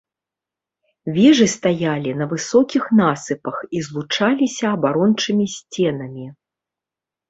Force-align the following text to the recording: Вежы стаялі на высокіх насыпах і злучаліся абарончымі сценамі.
Вежы 1.17 1.47
стаялі 1.57 2.15
на 2.23 2.29
высокіх 2.33 2.83
насыпах 3.03 3.57
і 3.75 3.85
злучаліся 3.91 4.65
абарончымі 4.75 5.45
сценамі. 5.61 6.25